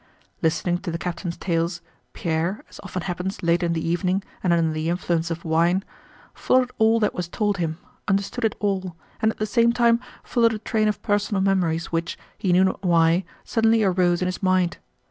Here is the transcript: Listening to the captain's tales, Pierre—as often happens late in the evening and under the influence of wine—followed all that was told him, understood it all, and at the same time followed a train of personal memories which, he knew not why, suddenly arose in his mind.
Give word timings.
Listening 0.41 0.79
to 0.79 0.89
the 0.89 0.97
captain's 0.97 1.37
tales, 1.37 1.81
Pierre—as 2.13 2.79
often 2.81 3.03
happens 3.03 3.43
late 3.43 3.61
in 3.61 3.73
the 3.73 3.87
evening 3.87 4.23
and 4.43 4.51
under 4.51 4.71
the 4.71 4.89
influence 4.89 5.29
of 5.29 5.45
wine—followed 5.45 6.71
all 6.79 6.99
that 6.99 7.13
was 7.13 7.27
told 7.27 7.57
him, 7.57 7.77
understood 8.07 8.43
it 8.45 8.55
all, 8.57 8.95
and 9.21 9.29
at 9.31 9.37
the 9.37 9.45
same 9.45 9.71
time 9.71 9.99
followed 10.23 10.55
a 10.55 10.57
train 10.57 10.87
of 10.87 11.03
personal 11.03 11.39
memories 11.43 11.91
which, 11.91 12.17
he 12.35 12.51
knew 12.51 12.63
not 12.63 12.83
why, 12.83 13.23
suddenly 13.43 13.83
arose 13.83 14.23
in 14.23 14.27
his 14.27 14.41
mind. 14.41 14.77